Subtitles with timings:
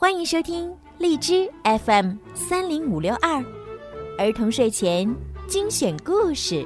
[0.00, 3.44] 欢迎收听荔枝 FM 三零五六二
[4.16, 5.12] 儿童睡前
[5.48, 6.64] 精选故事。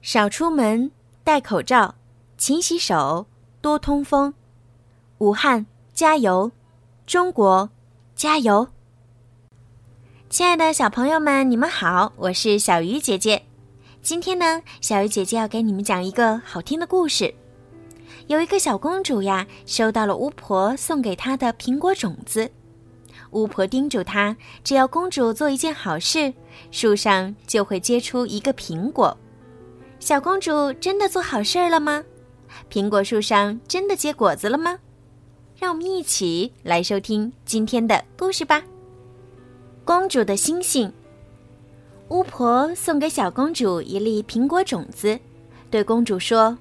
[0.00, 0.90] 少出门，
[1.22, 1.94] 戴口罩，
[2.38, 3.26] 勤洗手，
[3.60, 4.32] 多通风。
[5.18, 6.50] 武汉加油，
[7.04, 7.68] 中国
[8.14, 8.66] 加油！
[10.30, 13.42] 亲爱的小朋友们，你们好，我是小鱼姐姐。
[14.00, 17.34] 今天呢，小鱼姐姐要给你们讲一个好听的故事。
[18.26, 22.50] 有一个小公主呀，收到了巫婆送给她的苹果种子。
[23.30, 26.32] 巫婆叮嘱她，只要公主做一件好事，
[26.70, 29.16] 树上就会结出一个苹果。
[29.98, 32.02] 小公主真的做好事儿了吗？
[32.70, 34.78] 苹果树上真的结果子了吗？
[35.58, 38.62] 让我们一起来收听今天的故事吧。
[39.84, 40.92] 公主的星星。
[42.08, 45.18] 巫婆送给小公主一粒苹果种子，
[45.70, 46.58] 对公主说：“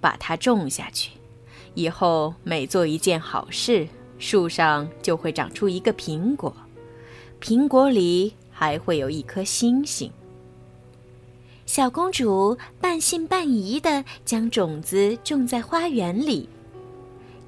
[0.00, 1.12] 把它种下去，
[1.74, 3.86] 以后每做一件好事，
[4.18, 6.54] 树上就会长出一个苹果，
[7.40, 10.10] 苹果里还会有一颗星星。”
[11.66, 16.48] 小公主半信半疑地将种子种在花园里。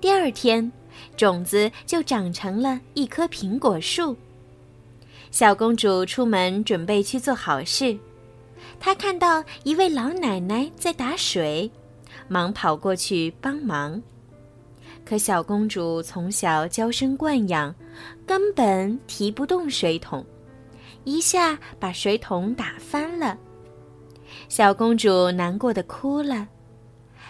[0.00, 0.70] 第二天，
[1.16, 4.16] 种子就长成了一棵苹果树。
[5.33, 7.98] 小公主出门准备去做好事，
[8.78, 11.69] 她看到一位老奶奶在打水，
[12.29, 14.01] 忙跑过去帮忙。
[15.05, 17.75] 可小公主从小娇生惯养，
[18.27, 20.25] 根本提不动水桶，
[21.05, 23.37] 一下把水桶打翻了。
[24.49, 26.47] 小公主难过的哭了，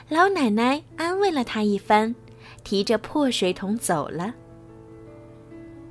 [0.09, 2.15] 老奶奶安慰了她一番，
[2.63, 4.35] 提着破水桶走了。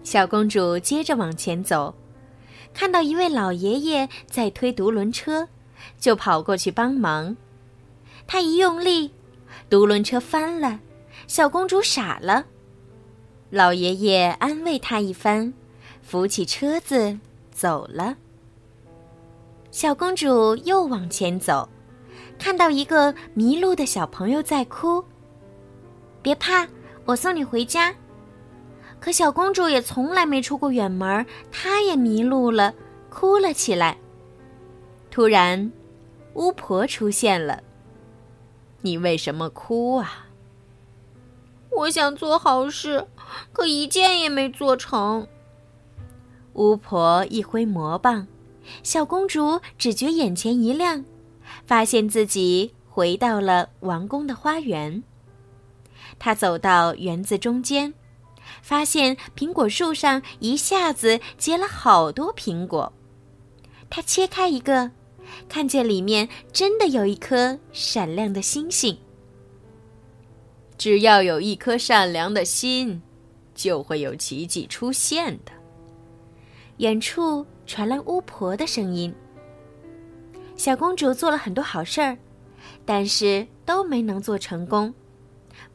[0.03, 1.94] 小公主接着往前走。
[2.73, 5.45] 看到一位老爷爷在推独轮车，
[6.00, 7.36] 就跑过去帮忙。
[8.31, 9.11] 他一用力，
[9.69, 10.79] 独轮车翻了，
[11.27, 12.45] 小公主傻了。
[13.49, 15.53] 老爷爷安慰她一番，
[16.01, 17.19] 扶起车子
[17.51, 18.16] 走了。
[19.69, 21.67] 小公主又往前走，
[22.39, 25.03] 看到一个迷路的小朋友在哭。
[26.22, 26.66] 别怕，
[27.03, 27.94] 我送你回家。
[29.01, 32.73] 可小公主也从来没出过远门，她也迷路了，
[33.09, 33.97] 哭了起来。
[35.09, 35.69] 突然，
[36.35, 37.61] 巫婆出现了。
[38.81, 40.28] 你为什么哭啊？
[41.69, 43.08] 我想做好事，
[43.53, 45.28] 可一件也没做成。
[46.53, 48.28] 巫婆一挥魔棒，
[48.84, 51.06] 小公主只觉眼前一亮，
[51.66, 55.03] 发现自己回到了王宫的花园。
[56.19, 57.94] 她走到园子中间。
[58.62, 62.92] 发现苹果树上一下子结了好多苹果，
[63.90, 64.92] 她切开一个，
[65.47, 68.97] 看见里面真的有一颗闪亮的星星。
[70.78, 73.02] 只要有一颗善良的心，
[73.53, 75.52] 就会有奇迹出现的。
[76.78, 79.14] 远处传来巫婆的声音。
[80.56, 82.18] 小公主做了很多好事儿，
[82.86, 84.94] 但是都没能做成功。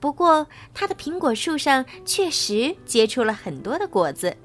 [0.01, 4.37] 不过，她的苹果树上确实结出了很多的果子，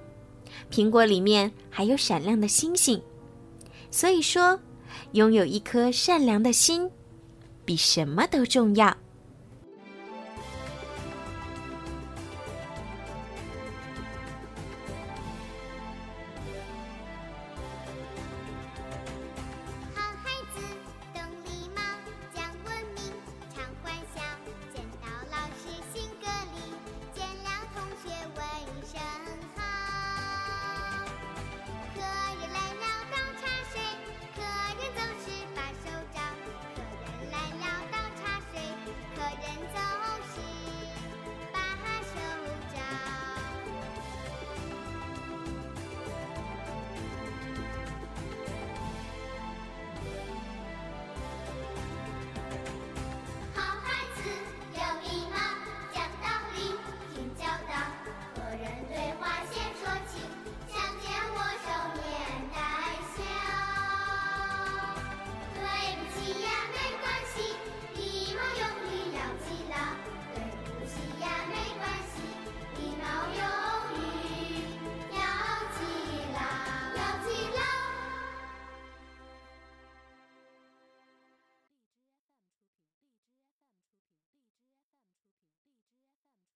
[0.72, 3.02] 苹果里面还有闪亮的星星。
[3.90, 4.60] 所以说，
[5.14, 6.90] 拥有一颗善良的心，
[7.66, 8.98] 比什么都重要。